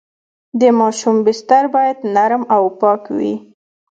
[0.59, 3.33] د ماشوم بستر باید نرم او پاک وي۔